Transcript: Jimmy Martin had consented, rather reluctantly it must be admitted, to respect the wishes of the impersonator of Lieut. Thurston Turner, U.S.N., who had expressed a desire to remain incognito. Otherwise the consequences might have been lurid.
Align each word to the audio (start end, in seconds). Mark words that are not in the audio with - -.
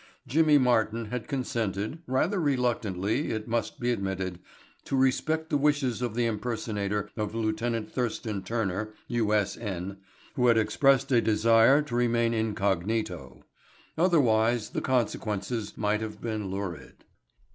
Jimmy 0.25 0.57
Martin 0.57 1.11
had 1.11 1.27
consented, 1.27 1.99
rather 2.07 2.41
reluctantly 2.41 3.29
it 3.29 3.47
must 3.47 3.79
be 3.79 3.91
admitted, 3.91 4.39
to 4.85 4.95
respect 4.95 5.51
the 5.51 5.59
wishes 5.59 6.01
of 6.01 6.15
the 6.15 6.25
impersonator 6.25 7.11
of 7.15 7.35
Lieut. 7.35 7.59
Thurston 7.59 8.41
Turner, 8.41 8.95
U.S.N., 9.09 9.97
who 10.33 10.47
had 10.47 10.57
expressed 10.57 11.11
a 11.11 11.21
desire 11.21 11.83
to 11.83 11.95
remain 11.95 12.33
incognito. 12.33 13.43
Otherwise 13.95 14.71
the 14.71 14.81
consequences 14.81 15.77
might 15.77 16.01
have 16.01 16.19
been 16.19 16.49
lurid. 16.49 17.05